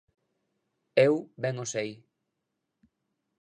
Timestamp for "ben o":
1.43-1.65